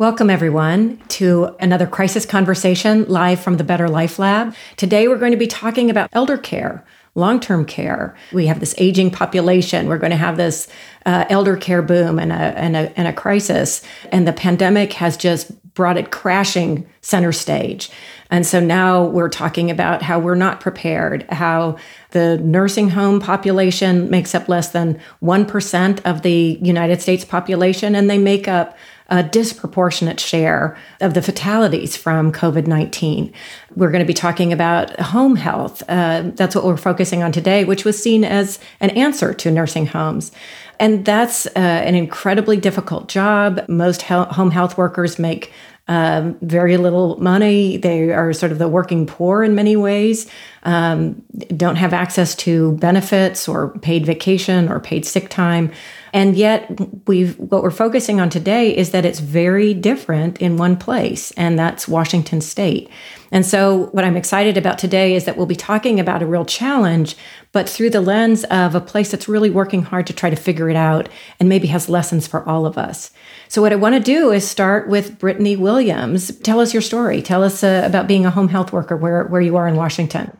[0.00, 4.54] Welcome, everyone, to another crisis conversation live from the Better Life Lab.
[4.76, 6.84] Today, we're going to be talking about elder care,
[7.16, 8.16] long term care.
[8.32, 9.88] We have this aging population.
[9.88, 10.68] We're going to have this
[11.04, 13.82] uh, elder care boom and a, and, a, and a crisis.
[14.12, 17.90] And the pandemic has just brought it crashing center stage.
[18.30, 21.76] And so now we're talking about how we're not prepared, how
[22.10, 28.08] the nursing home population makes up less than 1% of the United States population, and
[28.10, 28.76] they make up
[29.08, 33.32] a disproportionate share of the fatalities from COVID 19.
[33.74, 35.82] We're going to be talking about home health.
[35.88, 39.86] Uh, that's what we're focusing on today, which was seen as an answer to nursing
[39.86, 40.32] homes.
[40.80, 43.64] And that's uh, an incredibly difficult job.
[43.68, 45.52] Most he- home health workers make
[45.88, 47.78] um, very little money.
[47.78, 50.30] They are sort of the working poor in many ways,
[50.64, 51.22] um,
[51.56, 55.72] don't have access to benefits or paid vacation or paid sick time.
[56.12, 56.70] And yet,
[57.06, 61.58] we've what we're focusing on today is that it's very different in one place, and
[61.58, 62.90] that's Washington State.
[63.30, 66.44] And so, what I'm excited about today is that we'll be talking about a real
[66.44, 67.16] challenge,
[67.52, 70.70] but through the lens of a place that's really working hard to try to figure
[70.70, 73.10] it out and maybe has lessons for all of us.
[73.48, 76.36] So, what I want to do is start with Brittany Williams.
[76.38, 77.20] Tell us your story.
[77.20, 80.36] Tell us uh, about being a home health worker where, where you are in Washington.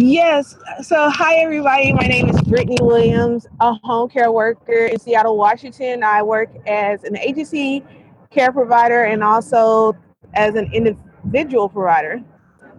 [0.00, 0.56] Yes.
[0.80, 1.92] So, hi, everybody.
[1.92, 6.02] My name is Brittany Williams, a home care worker in Seattle, Washington.
[6.02, 7.84] I work as an agency
[8.30, 9.94] care provider and also
[10.32, 12.22] as an individual provider.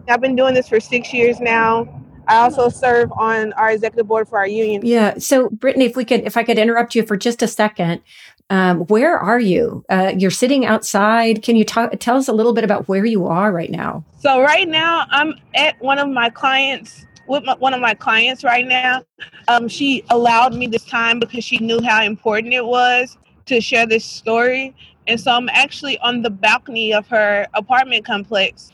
[0.08, 2.02] I've been doing this for six years now.
[2.26, 4.84] I also serve on our executive board for our union.
[4.84, 5.18] Yeah.
[5.18, 8.02] So, Brittany, if we could, if I could interrupt you for just a second,
[8.50, 9.84] um, where are you?
[9.88, 11.44] Uh, you're sitting outside.
[11.44, 14.04] Can you talk, tell us a little bit about where you are right now?
[14.18, 18.44] So, right now, I'm at one of my clients with my, one of my clients
[18.44, 19.04] right now.
[19.48, 23.86] Um, she allowed me this time because she knew how important it was to share
[23.86, 24.74] this story.
[25.06, 28.70] And so I'm actually on the balcony of her apartment complex.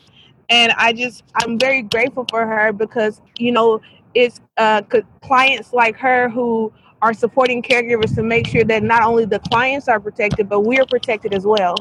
[0.50, 3.80] And I just, I'm very grateful for her because, you know,
[4.14, 4.82] it's uh,
[5.22, 6.72] clients like her who
[7.02, 10.86] are supporting caregivers to make sure that not only the clients are protected, but we're
[10.86, 11.76] protected as well.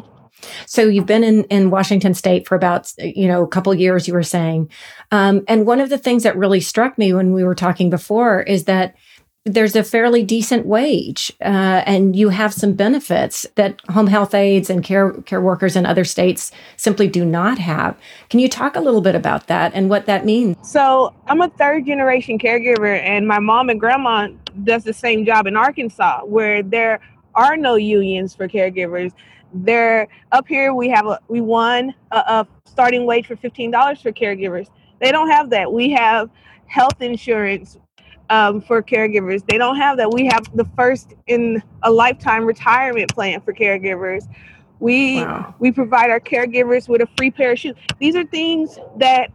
[0.66, 4.08] So you've been in, in Washington State for about you know a couple years.
[4.08, 4.70] You were saying,
[5.12, 8.42] um, and one of the things that really struck me when we were talking before
[8.42, 8.96] is that
[9.48, 14.70] there's a fairly decent wage, uh, and you have some benefits that home health aides
[14.70, 17.98] and care care workers in other states simply do not have.
[18.30, 20.58] Can you talk a little bit about that and what that means?
[20.70, 24.28] So I'm a third generation caregiver, and my mom and grandma
[24.64, 27.00] does the same job in Arkansas, where there
[27.36, 29.14] are no unions for caregivers
[29.54, 30.74] they're up here.
[30.74, 34.68] We have a we won a, a starting wage for fifteen dollars for caregivers.
[35.00, 35.72] They don't have that.
[35.72, 36.30] We have
[36.68, 37.78] health insurance
[38.30, 39.46] um, for caregivers.
[39.48, 40.12] They don't have that.
[40.12, 44.28] We have the first in a lifetime retirement plan for caregivers.
[44.80, 45.56] We wow.
[45.60, 47.76] we provide our caregivers with a free pair of shoes.
[48.00, 49.32] These are things that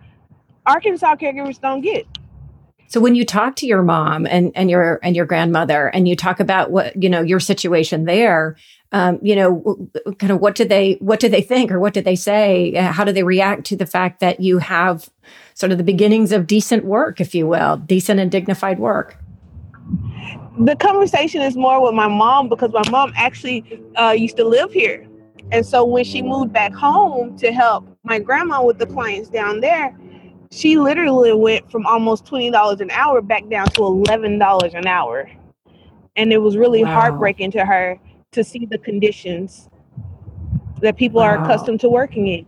[0.67, 2.07] Arkansas caregivers don't get.
[2.87, 6.15] So when you talk to your mom and, and your and your grandmother and you
[6.15, 8.57] talk about what you know your situation there,
[8.93, 9.89] um, you know,
[10.19, 12.75] kind of what do they what do they think or what do they say?
[12.75, 15.09] Uh, how do they react to the fact that you have
[15.55, 19.17] sort of the beginnings of decent work, if you will, decent and dignified work?
[20.61, 24.73] The conversation is more with my mom because my mom actually uh, used to live
[24.73, 25.09] here,
[25.51, 29.61] and so when she moved back home to help my grandma with the clients down
[29.61, 29.97] there,
[30.51, 34.87] she literally went from almost twenty dollars an hour back down to eleven dollars an
[34.87, 35.31] hour,
[36.17, 36.93] and it was really wow.
[36.93, 37.99] heartbreaking to her
[38.33, 39.69] to see the conditions
[40.81, 41.27] that people wow.
[41.27, 42.47] are accustomed to working in.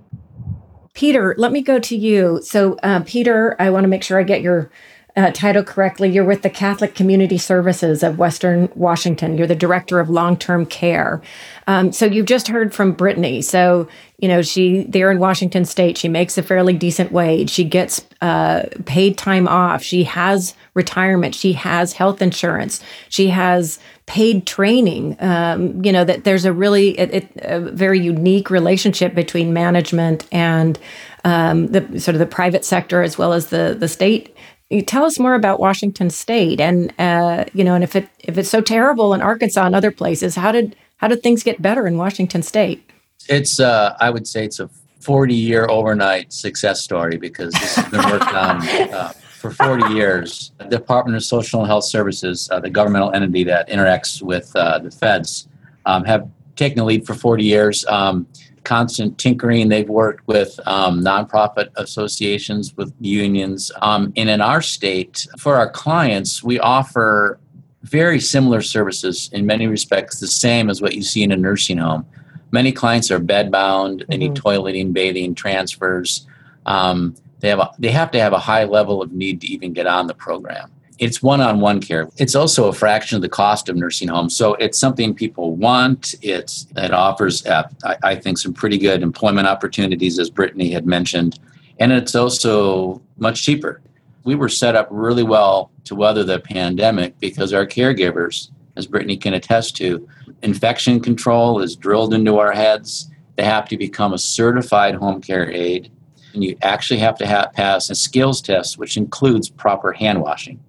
[0.94, 2.40] Peter, let me go to you.
[2.42, 4.70] So, uh, Peter, I want to make sure I get your
[5.16, 6.10] uh, title correctly.
[6.10, 9.38] You're with the Catholic Community Services of Western Washington.
[9.38, 11.22] You're the director of long term care.
[11.66, 13.40] Um, so you've just heard from Brittany.
[13.40, 13.88] So
[14.18, 17.50] you know she there in Washington State, she makes a fairly decent wage.
[17.50, 19.82] She gets uh, paid time off.
[19.82, 21.34] She has retirement.
[21.34, 22.82] She has health insurance.
[23.08, 25.16] She has paid training.
[25.20, 30.26] Um, you know that there's a really it, it, a very unique relationship between management
[30.32, 30.78] and
[31.24, 34.34] um, the sort of the private sector as well as the the state
[34.70, 38.38] you tell us more about Washington State and uh, you know, and if it if
[38.38, 41.86] it's so terrible in Arkansas and other places, how did how did things get better
[41.86, 42.88] in Washington State?
[43.28, 44.68] It's uh, I would say it's a
[45.00, 49.12] 40 year overnight success story because this has been worked on uh,
[49.44, 50.52] for 40 years.
[50.58, 54.78] The Department of Social and Health Services, uh, the governmental entity that interacts with uh,
[54.78, 55.46] the feds,
[55.84, 56.26] um, have
[56.56, 57.84] taken the lead for 40 years.
[57.86, 58.26] Um,
[58.64, 59.68] constant tinkering.
[59.68, 63.70] They've worked with um, nonprofit associations, with unions.
[63.82, 67.38] Um, and in our state, for our clients, we offer
[67.82, 71.78] very similar services in many respects, the same as what you see in a nursing
[71.78, 72.06] home.
[72.50, 74.04] Many clients are bed bound.
[74.08, 74.32] They mm-hmm.
[74.32, 76.26] need toileting, bathing, transfers.
[76.66, 79.72] Um, they have a, they have to have a high level of need to even
[79.72, 80.70] get on the program.
[81.00, 82.08] It's one-on-one care.
[82.18, 86.14] It's also a fraction of the cost of nursing homes, so it's something people want.
[86.22, 90.86] It's it offers, uh, I, I think, some pretty good employment opportunities, as Brittany had
[90.86, 91.40] mentioned,
[91.80, 93.80] and it's also much cheaper.
[94.22, 99.16] We were set up really well to weather the pandemic because our caregivers, as Brittany
[99.16, 100.08] can attest to,
[100.42, 103.10] infection control is drilled into our heads.
[103.36, 105.90] They have to become a certified home care aide,
[106.34, 110.60] and you actually have to have, pass a skills test, which includes proper hand washing.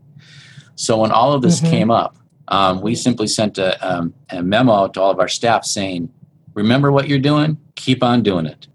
[0.75, 1.72] So when all of this mm-hmm.
[1.72, 2.16] came up,
[2.48, 6.10] um, we simply sent a, um, a memo to all of our staff saying,
[6.54, 7.57] "Remember what you're doing.
[7.75, 8.68] Keep on doing it."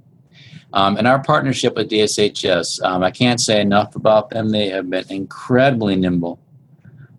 [0.73, 4.51] Um, and our partnership with DSHS, um, I can't say enough about them.
[4.51, 6.41] They have been incredibly nimble.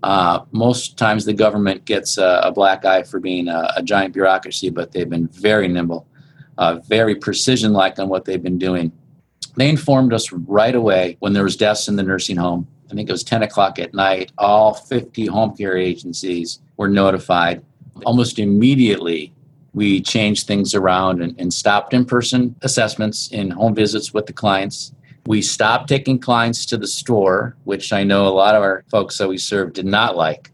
[0.03, 4.13] Uh, most times the government gets a, a black eye for being a, a, giant
[4.13, 6.07] bureaucracy, but they've been very nimble,
[6.57, 8.91] uh, very precision like on what they've been doing.
[9.57, 12.67] They informed us right away when there was deaths in the nursing home.
[12.91, 14.31] I think it was 10 o'clock at night.
[14.37, 17.63] All 50 home care agencies were notified.
[18.05, 19.33] Almost immediately,
[19.73, 24.33] we changed things around and, and stopped in person assessments in home visits with the
[24.33, 24.93] clients
[25.25, 29.17] we stopped taking clients to the store, which I know a lot of our folks
[29.17, 30.51] that we serve did not like.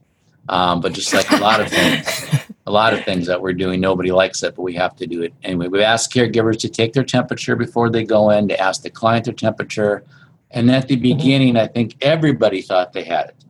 [0.50, 2.26] Um, but just like a lot of things,
[2.68, 5.22] a lot of things that we're doing, nobody likes it, but we have to do
[5.22, 5.68] it anyway.
[5.68, 9.26] We ask caregivers to take their temperature before they go in, to ask the client
[9.26, 10.04] their temperature.
[10.52, 11.18] And at the mm-hmm.
[11.18, 13.46] beginning, I think everybody thought they had it.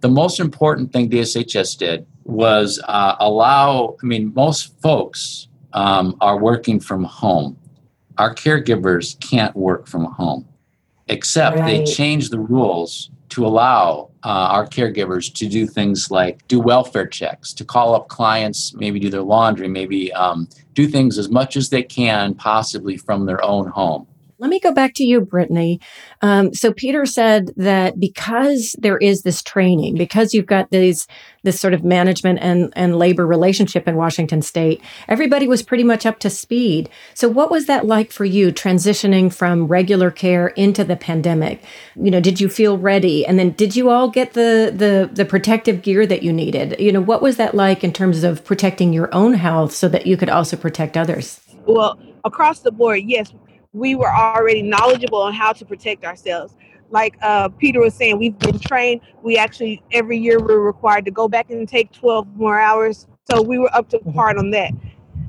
[0.00, 6.38] The most important thing DSHS did was uh, allow, I mean, most folks um, are
[6.38, 7.56] working from home
[8.20, 10.46] our caregivers can't work from home,
[11.08, 11.66] except right.
[11.78, 17.06] they changed the rules to allow uh, our caregivers to do things like do welfare
[17.06, 21.56] checks, to call up clients, maybe do their laundry, maybe um, do things as much
[21.56, 24.06] as they can, possibly from their own home.
[24.40, 25.80] Let me go back to you, Brittany.
[26.22, 31.06] Um, so Peter said that because there is this training, because you've got these
[31.42, 36.06] this sort of management and and labor relationship in Washington State, everybody was pretty much
[36.06, 36.88] up to speed.
[37.12, 41.62] So what was that like for you transitioning from regular care into the pandemic?
[41.94, 43.26] You know, did you feel ready?
[43.26, 46.76] And then did you all get the the the protective gear that you needed?
[46.78, 50.06] You know, what was that like in terms of protecting your own health so that
[50.06, 51.40] you could also protect others?
[51.66, 53.34] Well, across the board, yes,
[53.72, 56.54] we were already knowledgeable on how to protect ourselves.
[56.90, 59.00] Like uh, Peter was saying, we've been trained.
[59.22, 63.06] We actually every year we're required to go back and take 12 more hours.
[63.30, 64.12] So we were up to mm-hmm.
[64.12, 64.72] par on that.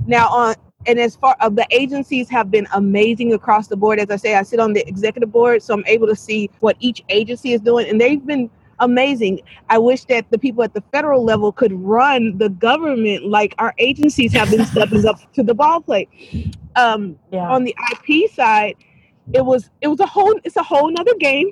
[0.07, 0.55] Now on
[0.87, 3.99] and as far of uh, the agencies have been amazing across the board.
[3.99, 6.75] As I say, I sit on the executive board, so I'm able to see what
[6.79, 8.49] each agency is doing, and they've been
[8.81, 9.41] amazing.
[9.69, 13.73] I wish that the people at the federal level could run the government like our
[13.77, 16.09] agencies have been stepping up to the ball plate.
[16.75, 17.49] Um, yeah.
[17.49, 18.75] On the IP side,
[19.33, 21.51] it was it was a whole it's a whole nother game.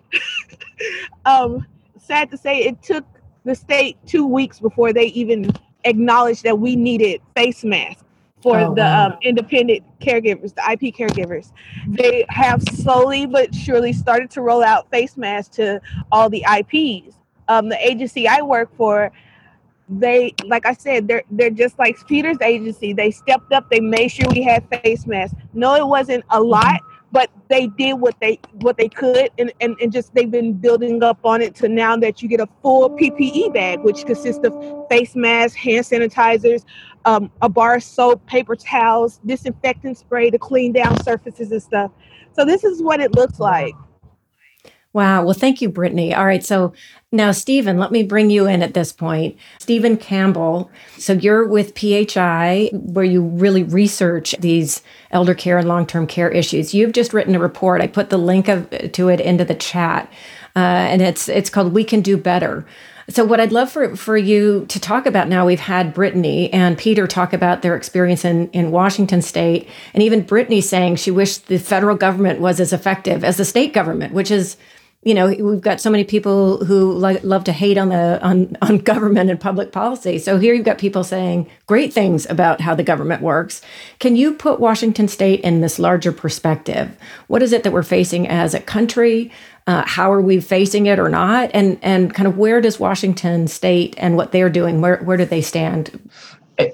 [1.25, 1.65] um,
[1.97, 3.05] sad to say, it took
[3.45, 5.51] the state two weeks before they even
[5.85, 8.03] acknowledged that we needed face masks
[8.41, 9.07] for oh, the wow.
[9.07, 11.51] um, independent caregivers, the IP caregivers.
[11.87, 15.81] They have slowly but surely started to roll out face masks to
[16.11, 17.18] all the IPs.
[17.49, 19.11] Um, the agency I work for
[19.89, 22.93] they like I said, they're they're just like Peter's agency.
[22.93, 25.35] They stepped up, they made sure we had face masks.
[25.53, 26.79] No, it wasn't a lot,
[27.11, 31.01] but they did what they what they could and, and, and just they've been building
[31.01, 34.55] up on it to now that you get a full PPE bag, which consists of
[34.89, 36.65] face masks, hand sanitizers,
[37.05, 41.91] um, a bar of soap, paper towels, disinfectant spray to clean down surfaces and stuff.
[42.33, 43.73] So this is what it looks like.
[44.91, 45.23] Wow.
[45.23, 46.15] Well, thank you, Brittany.
[46.15, 46.43] All right.
[46.43, 46.73] So
[47.11, 49.37] now, Stephen, let me bring you in at this point.
[49.59, 50.71] Stephen Campbell.
[50.97, 54.81] So you're with PHI, where you really research these
[55.11, 56.73] elder care and long term care issues.
[56.73, 57.81] You've just written a report.
[57.81, 60.11] I put the link of, to it into the chat,
[60.55, 62.65] uh, and it's it's called "We Can Do Better."
[63.09, 66.77] So, what I'd love for, for you to talk about now, we've had Brittany and
[66.77, 71.47] Peter talk about their experience in, in Washington state, and even Brittany saying she wished
[71.47, 74.57] the federal government was as effective as the state government, which is
[75.03, 78.77] you know we've got so many people who love to hate on the on on
[78.91, 80.19] government and public policy.
[80.19, 83.61] So here you've got people saying great things about how the government works.
[83.99, 86.95] Can you put washington state in this larger perspective?
[87.27, 89.31] What is it that we're facing as a country?
[89.67, 91.49] Uh, how are we facing it or not?
[91.53, 95.25] And and kind of where does washington state and what they're doing where where do
[95.25, 95.97] they stand?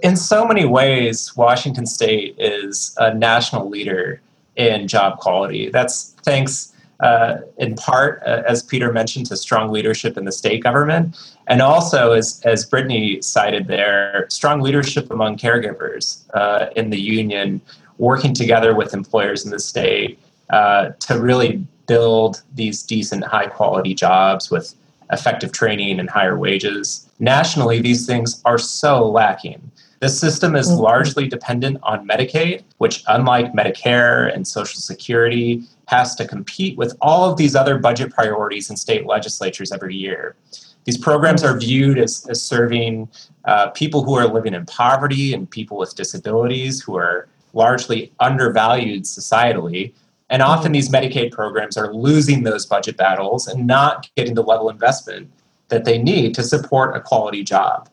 [0.01, 4.20] In so many ways washington state is a national leader
[4.55, 5.70] in job quality.
[5.70, 10.63] That's thanks uh, in part, uh, as Peter mentioned, to strong leadership in the state
[10.63, 16.99] government, and also, as, as Brittany cited there, strong leadership among caregivers uh, in the
[16.99, 17.61] union,
[17.97, 23.93] working together with employers in the state uh, to really build these decent, high quality
[23.93, 24.75] jobs with
[25.11, 27.07] effective training and higher wages.
[27.19, 29.71] Nationally, these things are so lacking.
[29.99, 30.81] The system is mm-hmm.
[30.81, 37.30] largely dependent on Medicaid, which, unlike Medicare and Social Security, has to compete with all
[37.30, 40.36] of these other budget priorities in state legislatures every year.
[40.86, 43.10] These programs are viewed as, as serving
[43.46, 49.04] uh, people who are living in poverty and people with disabilities who are largely undervalued
[49.04, 49.94] societally.
[50.30, 54.70] And often these Medicaid programs are losing those budget battles and not getting the level
[54.70, 55.32] investment
[55.70, 57.89] that they need to support a quality job.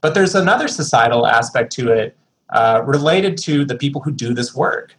[0.00, 2.16] But there's another societal aspect to it
[2.50, 4.94] uh, related to the people who do this work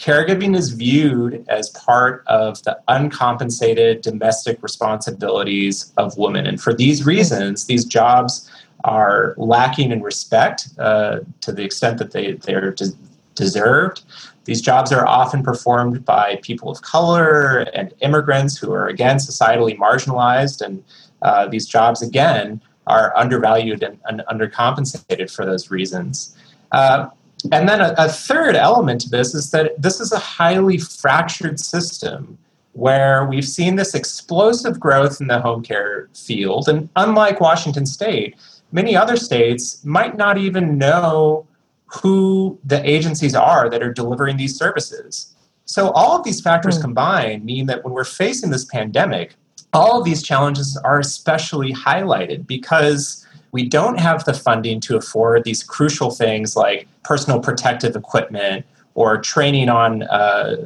[0.00, 6.46] caregiving is viewed as part of the uncompensated domestic responsibilities of women.
[6.46, 8.50] And for these reasons, these jobs
[8.84, 12.96] are lacking in respect uh, to the extent that they, they're de-
[13.34, 14.02] deserved.
[14.46, 19.76] These jobs are often performed by people of color and immigrants who are, again, societally
[19.76, 20.62] marginalized.
[20.62, 20.82] And
[21.20, 26.34] uh, these jobs, again, are undervalued and, and undercompensated for those reasons.
[26.72, 27.10] Uh,
[27.52, 31.60] and then a, a third element to this is that this is a highly fractured
[31.60, 32.38] system
[32.72, 36.68] where we've seen this explosive growth in the home care field.
[36.68, 38.36] And unlike Washington state,
[38.72, 41.46] many other states might not even know
[41.86, 45.34] who the agencies are that are delivering these services.
[45.64, 46.82] So, all of these factors mm.
[46.82, 49.34] combined mean that when we're facing this pandemic,
[49.72, 55.44] all of these challenges are especially highlighted because we don't have the funding to afford
[55.44, 58.64] these crucial things like personal protective equipment
[58.94, 60.56] or training on uh,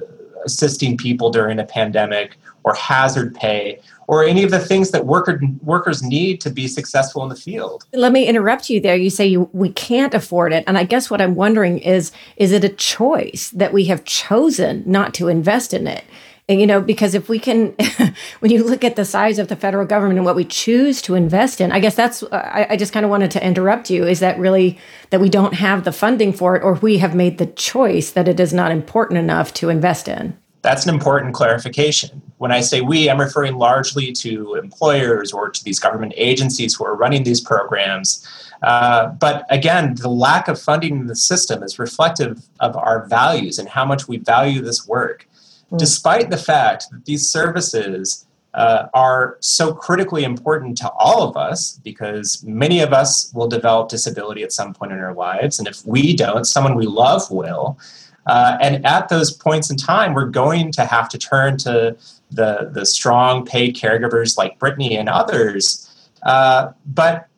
[0.45, 5.41] assisting people during a pandemic or hazard pay or any of the things that worker,
[5.63, 7.85] workers need to be successful in the field.
[7.93, 8.97] Let me interrupt you there.
[8.97, 10.65] You say you, we can't afford it.
[10.67, 14.83] And I guess what I'm wondering is is it a choice that we have chosen
[14.87, 16.05] not to invest in it?
[16.49, 17.75] You know, because if we can,
[18.41, 21.15] when you look at the size of the federal government and what we choose to
[21.15, 24.05] invest in, I guess that's, I, I just kind of wanted to interrupt you.
[24.05, 24.79] Is that really
[25.11, 28.29] that we don't have the funding for it, or we have made the choice that
[28.29, 30.37] it is not important enough to invest in?
[30.61, 32.23] That's an important clarification.
[32.39, 36.85] When I say we, I'm referring largely to employers or to these government agencies who
[36.85, 38.27] are running these programs.
[38.63, 43.59] Uh, but again, the lack of funding in the system is reflective of our values
[43.59, 45.27] and how much we value this work.
[45.75, 45.79] Mm.
[45.79, 51.81] despite the fact that these services uh, are so critically important to all of us
[51.83, 55.59] because many of us will develop disability at some point in our lives.
[55.59, 57.79] And if we don't, someone we love will.
[58.27, 61.97] Uh, and at those points in time, we're going to have to turn to
[62.31, 65.91] the, the strong paid caregivers like Brittany and others.
[66.23, 67.29] Uh, but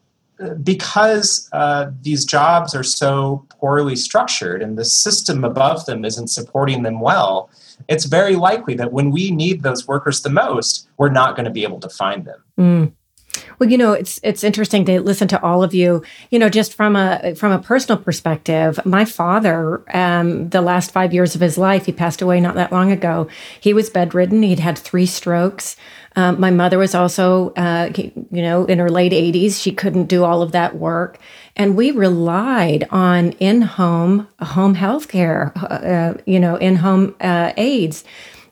[0.62, 6.82] because uh, these jobs are so poorly structured and the system above them isn't supporting
[6.82, 7.50] them well,
[7.88, 11.50] it's very likely that when we need those workers the most, we're not going to
[11.50, 12.42] be able to find them.
[12.58, 12.92] Mm.
[13.58, 16.02] Well, you know, it's it's interesting to listen to all of you.
[16.30, 21.14] You know, just from a from a personal perspective, my father, um, the last five
[21.14, 23.28] years of his life, he passed away not that long ago.
[23.60, 24.42] He was bedridden.
[24.42, 25.76] He'd had three strokes.
[26.16, 29.60] Um, my mother was also, uh, you know, in her late 80s.
[29.62, 31.18] She couldn't do all of that work.
[31.54, 37.52] And we relied on in home home health care, uh, you know, in home uh,
[37.56, 38.04] aides.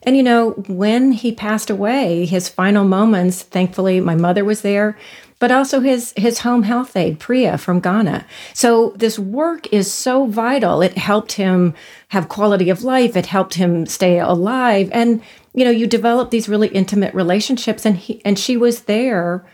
[0.03, 4.95] And, you know, when he passed away, his final moments, thankfully, my mother was there
[5.39, 8.25] but also his his home health aide Priya from Ghana.
[8.53, 10.81] So this work is so vital.
[10.81, 11.73] It helped him
[12.09, 13.15] have quality of life.
[13.15, 14.89] It helped him stay alive.
[14.91, 15.21] And
[15.55, 19.45] you know, you develop these really intimate relationships, and he and she was there,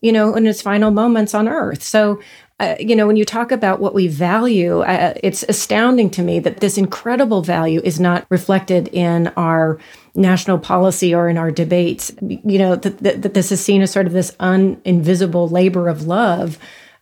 [0.00, 1.82] you know, in his final moments on Earth.
[1.82, 2.20] So
[2.60, 6.38] uh, you know, when you talk about what we value, uh, it's astounding to me
[6.38, 9.78] that this incredible value is not reflected in our
[10.14, 12.12] national policy or in our debates.
[12.20, 16.06] You know, that, that, that this is seen as sort of this uninvisible labor of
[16.06, 16.58] love.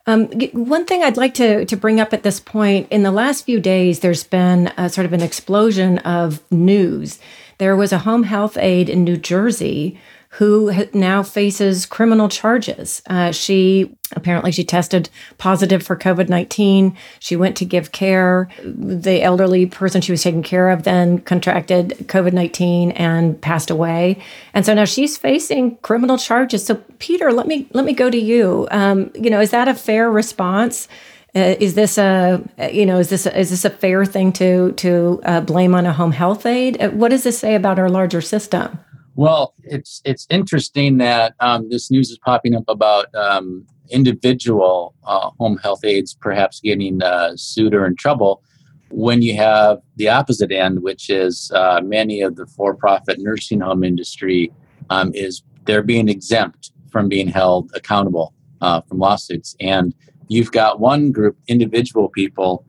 [0.06, 3.44] Um, one thing I'd like to, to bring up at this point in the last
[3.44, 7.18] few days, there's been a, sort of an explosion of news.
[7.58, 9.98] There was a home health aide in New Jersey
[10.32, 13.02] who now faces criminal charges.
[13.06, 16.94] Uh, she apparently she tested positive for COVID-19.
[17.18, 18.48] She went to give care.
[18.62, 24.22] The elderly person she was taking care of then contracted COVID-19 and passed away.
[24.52, 26.64] And so now she's facing criminal charges.
[26.64, 28.68] So Peter, let me let me go to you.
[28.70, 30.88] Um, you know, is that a fair response?
[31.36, 32.42] Uh, is this a
[32.72, 35.86] you know is this a, is this a fair thing to to uh, blame on
[35.86, 36.80] a home health aide?
[36.80, 38.78] Uh, what does this say about our larger system?
[39.14, 45.30] Well, it's it's interesting that um, this news is popping up about um, individual uh,
[45.38, 48.42] home health aides perhaps getting uh, sued or in trouble
[48.90, 53.84] when you have the opposite end, which is uh, many of the for-profit nursing home
[53.84, 54.50] industry
[54.90, 58.32] um, is they're being exempt from being held accountable
[58.62, 59.94] uh, from lawsuits, and
[60.28, 62.64] you've got one group, individual people,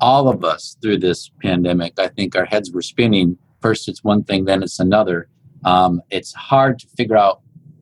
[0.00, 1.98] all of us through this pandemic.
[1.98, 3.38] I think our heads were spinning.
[3.60, 5.28] First, it's one thing, then it's another.
[5.64, 7.40] Um, it's hard to figure out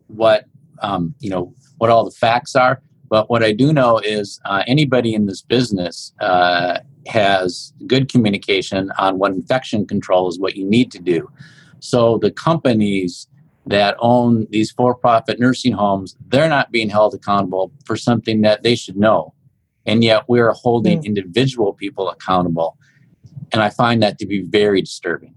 [0.09, 0.45] what
[0.83, 2.83] um, you know what all the facts are.
[3.09, 8.93] But what I do know is uh, anybody in this business uh, has good communication
[8.99, 11.29] on what infection control is what you need to do.
[11.81, 13.27] So the companies
[13.71, 18.75] that own these for-profit nursing homes, they're not being held accountable for something that they
[18.75, 19.33] should know.
[19.87, 21.05] And yet we're holding mm.
[21.05, 22.77] individual people accountable.
[23.53, 25.35] And I find that to be very disturbing.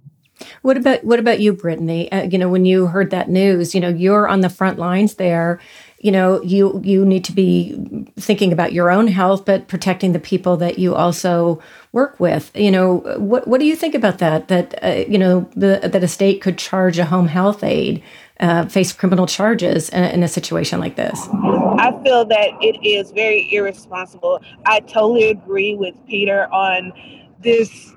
[0.64, 2.12] What about what about you, Brittany?
[2.12, 5.16] Uh, you know, when you heard that news, you know, you're on the front lines
[5.16, 5.60] there
[6.04, 7.76] you know you you need to be
[8.20, 11.60] thinking about your own health but protecting the people that you also
[11.94, 15.50] work with you know what what do you think about that that uh, you know
[15.56, 18.04] the, that a state could charge a home health aide
[18.40, 21.28] uh, face criminal charges in, in a situation like this?
[21.32, 24.42] I feel that it is very irresponsible.
[24.66, 26.94] I totally agree with peter on
[27.42, 27.94] this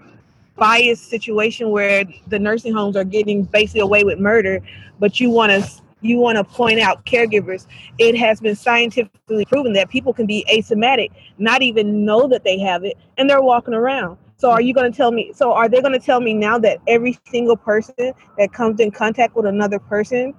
[0.57, 4.61] biased situation where the nursing homes are getting basically away with murder
[4.99, 5.71] but you want to
[6.03, 7.67] you want to point out caregivers,
[7.99, 12.59] it has been scientifically proven that people can be asymptomatic, not even know that they
[12.59, 14.19] have it, and they're walking around.
[14.39, 15.33] So are you going to tell me?
[15.35, 17.95] So are they going to tell me now that every single person
[18.39, 20.35] that comes in contact with another person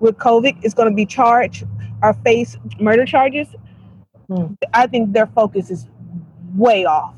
[0.00, 1.64] with COVID is going to be charged
[2.02, 3.48] or face murder charges?
[4.28, 4.54] Hmm.
[4.74, 5.86] I think their focus is
[6.54, 7.14] way off.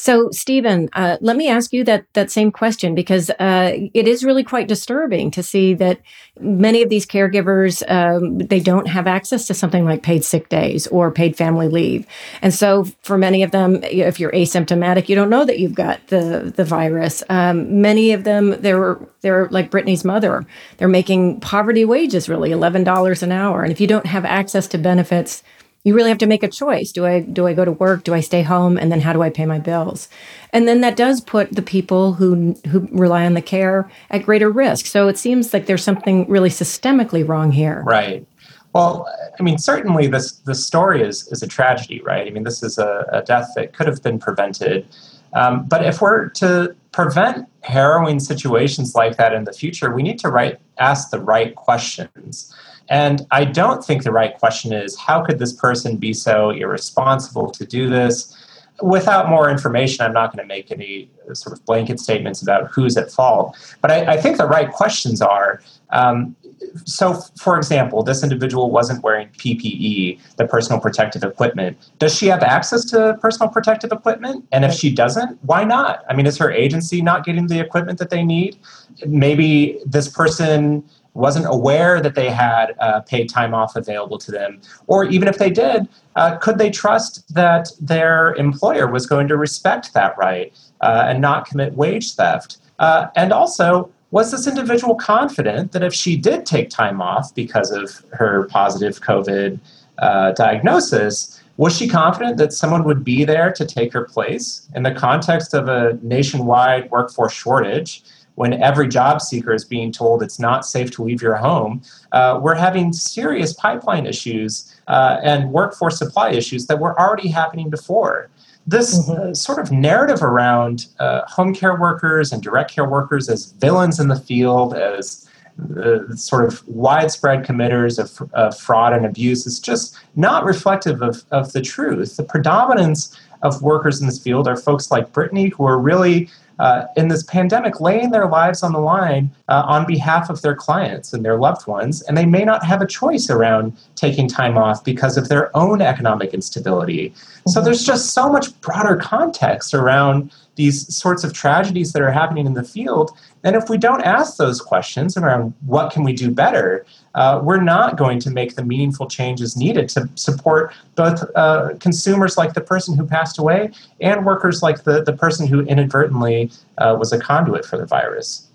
[0.00, 4.22] So, Stephen, uh, let me ask you that that same question because uh, it is
[4.24, 6.00] really quite disturbing to see that
[6.40, 10.86] many of these caregivers um, they don't have access to something like paid sick days
[10.86, 12.06] or paid family leave,
[12.42, 16.06] and so for many of them, if you're asymptomatic, you don't know that you've got
[16.06, 17.24] the the virus.
[17.28, 20.46] Um, many of them, they're they're like Brittany's mother.
[20.76, 24.68] They're making poverty wages, really eleven dollars an hour, and if you don't have access
[24.68, 25.42] to benefits
[25.88, 26.92] you really have to make a choice.
[26.92, 28.04] Do i do i go to work?
[28.04, 28.76] Do i stay home?
[28.76, 30.08] And then how do i pay my bills?
[30.52, 34.50] And then that does put the people who who rely on the care at greater
[34.50, 34.84] risk.
[34.84, 37.82] So it seems like there's something really systemically wrong here.
[37.86, 38.26] Right.
[38.74, 39.08] Well
[39.40, 42.26] i mean certainly this this story is is a tragedy right?
[42.26, 44.86] I mean this is a, a death that could have been prevented.
[45.32, 50.18] Um, but if we're to prevent harrowing situations like that in the future we need
[50.20, 52.54] to right, ask the right questions
[52.88, 57.50] and I don't think the right question is how could this person be so irresponsible
[57.50, 58.34] to do this?
[58.80, 62.96] Without more information, I'm not going to make any sort of blanket statements about who's
[62.96, 63.56] at fault.
[63.80, 66.36] But I, I think the right questions are um,
[66.84, 71.76] so, for example, this individual wasn't wearing PPE, the personal protective equipment.
[71.98, 74.46] Does she have access to personal protective equipment?
[74.52, 76.04] And if she doesn't, why not?
[76.08, 78.58] I mean, is her agency not getting the equipment that they need?
[79.06, 80.84] Maybe this person
[81.18, 85.38] wasn't aware that they had uh, paid time off available to them, or even if
[85.38, 90.52] they did, uh, could they trust that their employer was going to respect that right
[90.80, 92.58] uh, and not commit wage theft?
[92.78, 97.70] Uh, and also, was this individual confident that if she did take time off because
[97.70, 99.58] of her positive COVID
[99.98, 104.84] uh, diagnosis, was she confident that someone would be there to take her place in
[104.84, 108.02] the context of a nationwide workforce shortage?
[108.38, 112.38] When every job seeker is being told it's not safe to leave your home, uh,
[112.40, 118.30] we're having serious pipeline issues uh, and workforce supply issues that were already happening before.
[118.64, 119.30] This mm-hmm.
[119.30, 123.98] uh, sort of narrative around uh, home care workers and direct care workers as villains
[123.98, 125.28] in the field, as
[125.76, 131.24] uh, sort of widespread committers of, of, fraud and abuse is just not reflective of,
[131.32, 132.16] of the truth.
[132.16, 136.86] The predominance of workers in this field are folks like Brittany who are really uh,
[136.96, 141.12] in this pandemic laying their lives on the line uh, on behalf of their clients
[141.12, 144.82] and their loved ones, and they may not have a choice around taking time off
[144.84, 147.10] because of their own economic instability.
[147.10, 147.50] Mm-hmm.
[147.50, 152.44] So there's just so much broader context around these sorts of tragedies that are happening
[152.44, 153.16] in the field.
[153.44, 157.62] And if we don't ask those questions around what can we do better, uh, we're
[157.62, 162.60] not going to make the meaningful changes needed to support both uh, consumers like the
[162.60, 166.47] person who passed away and workers like the, the person who inadvertently
[166.78, 168.48] uh, was a conduit for the virus.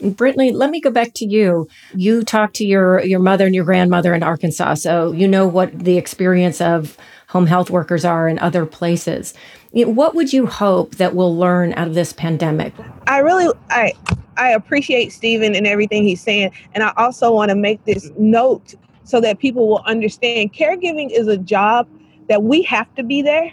[0.00, 1.68] Brittany, let me go back to you.
[1.94, 5.78] You talked to your your mother and your grandmother in Arkansas, so you know what
[5.78, 6.96] the experience of
[7.28, 9.34] home health workers are in other places.
[9.72, 12.72] What would you hope that we'll learn out of this pandemic?
[13.06, 13.92] I really I
[14.36, 18.74] I appreciate Stephen and everything he's saying, and I also want to make this note
[19.04, 21.88] so that people will understand caregiving is a job
[22.28, 23.52] that we have to be there.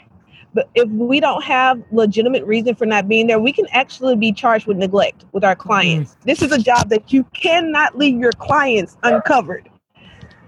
[0.54, 4.32] But if we don't have legitimate reason for not being there, we can actually be
[4.32, 6.12] charged with neglect with our clients.
[6.12, 6.30] Mm-hmm.
[6.30, 9.70] This is a job that you cannot leave your clients uncovered.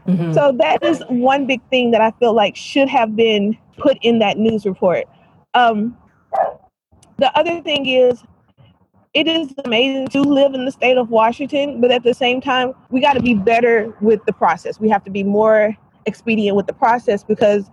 [0.08, 0.34] Mm-hmm.
[0.34, 4.20] So that is one big thing that I feel like should have been put in
[4.20, 5.06] that news report.
[5.56, 5.98] Um,
[7.18, 8.24] the other thing is,
[9.16, 12.74] it is amazing to live in the state of Washington, but at the same time,
[12.90, 14.80] we got to be better with the process.
[14.80, 17.70] We have to be more expedient with the process because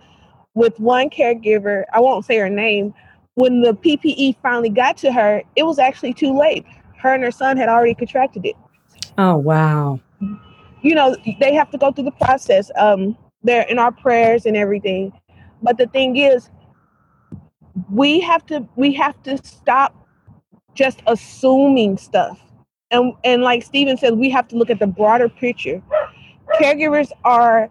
[0.55, 2.95] with one caregiver, I won't say her name,
[3.35, 6.65] when the PPE finally got to her, it was actually too late.
[6.99, 8.57] Her and her son had already contracted it.
[9.19, 10.01] Oh, wow
[10.83, 12.71] you know, they have to go through the process.
[12.77, 15.13] Um, they're in our prayers and everything.
[15.63, 16.51] But the thing is,
[17.91, 19.95] we have to we have to stop
[20.75, 22.39] just assuming stuff.
[22.91, 25.81] And and like Stephen said, we have to look at the broader picture.
[26.61, 27.71] Caregivers are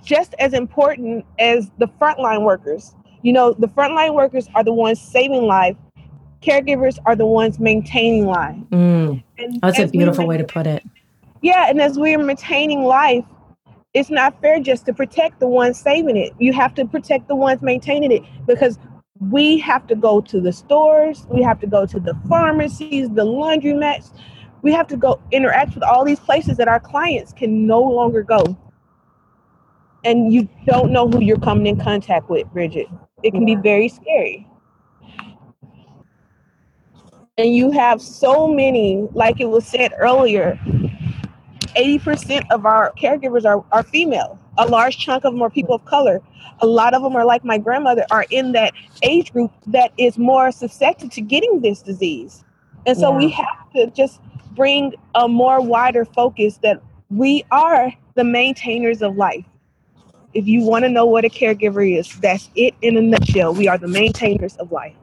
[0.00, 2.94] just as important as the frontline workers.
[3.22, 5.76] You know, the frontline workers are the ones saving life.
[6.40, 8.56] Caregivers are the ones maintaining life.
[8.70, 9.22] Mm,
[9.60, 10.82] that's a beautiful way to put it
[11.42, 13.24] yeah, and as we're maintaining life,
[13.92, 16.32] it's not fair just to protect the ones saving it.
[16.38, 18.78] You have to protect the ones maintaining it because
[19.18, 23.24] we have to go to the stores, we have to go to the pharmacies, the
[23.24, 24.12] laundromats.
[24.62, 28.22] We have to go interact with all these places that our clients can no longer
[28.22, 28.56] go.
[30.04, 32.86] And you don't know who you're coming in contact with, Brigid.
[33.22, 34.46] It can be very scary.
[37.38, 40.58] And you have so many, like it was said earlier,
[41.76, 44.38] 80% of our caregivers are, are female.
[44.58, 46.20] A large chunk of them are people of color.
[46.60, 50.18] A lot of them are like my grandmother, are in that age group that is
[50.18, 52.44] more susceptible to getting this disease.
[52.86, 53.16] And so yeah.
[53.16, 54.20] we have to just
[54.54, 59.44] bring a more wider focus that we are the maintainers of life.
[60.34, 63.54] If you want to know what a caregiver is, that's it in a nutshell.
[63.54, 64.94] We are the maintainers of life.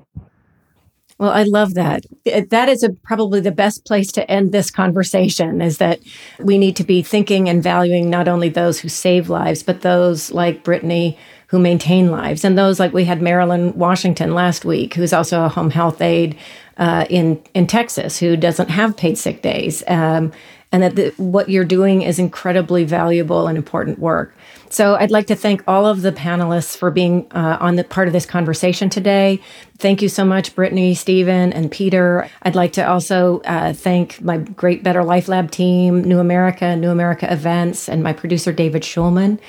[1.19, 2.05] Well, I love that.
[2.49, 5.99] That is a, probably the best place to end this conversation is that
[6.39, 10.31] we need to be thinking and valuing not only those who save lives, but those
[10.31, 15.11] like Brittany who maintain lives and those like we had Marilyn Washington last week, who's
[15.11, 16.37] also a home health aide
[16.77, 19.83] uh, in, in Texas who doesn't have paid sick days.
[19.87, 20.31] Um,
[20.71, 24.35] and that the, what you're doing is incredibly valuable and important work.
[24.69, 28.07] So I'd like to thank all of the panelists for being uh, on the part
[28.07, 29.41] of this conversation today.
[29.79, 32.29] Thank you so much, Brittany, Stephen, and Peter.
[32.43, 36.91] I'd like to also uh, thank my great Better Life Lab team, New America, New
[36.91, 39.39] America Events, and my producer, David Schulman.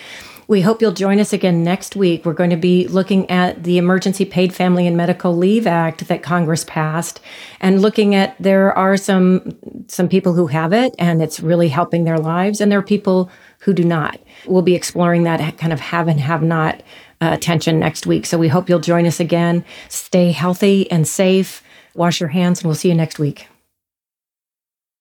[0.50, 2.24] We hope you'll join us again next week.
[2.24, 6.24] We're going to be looking at the Emergency Paid Family and Medical Leave Act that
[6.24, 7.20] Congress passed
[7.60, 12.02] and looking at there are some some people who have it and it's really helping
[12.02, 14.18] their lives and there are people who do not.
[14.44, 16.82] We'll be exploring that kind of have and have not
[17.20, 18.26] uh, tension next week.
[18.26, 19.64] So we hope you'll join us again.
[19.88, 21.62] Stay healthy and safe.
[21.94, 23.46] Wash your hands and we'll see you next week.